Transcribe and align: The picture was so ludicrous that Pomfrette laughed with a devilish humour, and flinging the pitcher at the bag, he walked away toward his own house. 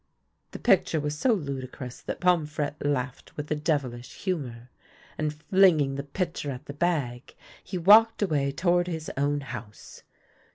The 0.49 0.57
picture 0.57 0.99
was 0.99 1.15
so 1.15 1.31
ludicrous 1.31 2.01
that 2.01 2.19
Pomfrette 2.19 2.83
laughed 2.83 3.37
with 3.37 3.51
a 3.51 3.55
devilish 3.55 4.15
humour, 4.23 4.71
and 5.15 5.31
flinging 5.31 5.93
the 5.93 6.01
pitcher 6.01 6.49
at 6.49 6.65
the 6.65 6.73
bag, 6.73 7.35
he 7.63 7.77
walked 7.77 8.23
away 8.23 8.51
toward 8.51 8.87
his 8.87 9.11
own 9.15 9.41
house. 9.41 10.01